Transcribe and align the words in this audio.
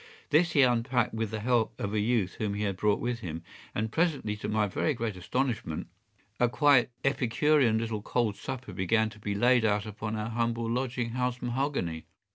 This 0.31 0.53
he 0.53 0.63
unpacked 0.63 1.13
with 1.13 1.29
the 1.29 1.41
help 1.41 1.79
of 1.79 1.93
a 1.93 1.99
youth 1.99 2.33
whom 2.39 2.55
he 2.55 2.63
had 2.63 2.75
brought 2.75 2.99
with 2.99 3.19
him, 3.19 3.43
and 3.75 3.91
presently, 3.91 4.35
to 4.37 4.49
my 4.49 4.65
very 4.65 4.95
great 4.95 5.15
astonishment, 5.15 5.89
a 6.39 6.49
quite 6.49 6.89
epicurean 7.05 7.77
little 7.77 8.01
cold 8.01 8.35
supper 8.35 8.73
began 8.73 9.11
to 9.11 9.19
be 9.19 9.35
laid 9.35 9.63
out 9.63 9.85
upon 9.85 10.15
our 10.15 10.29
humble 10.29 10.67
lodging 10.67 11.11
house 11.11 11.39
mahogany. 11.39 12.07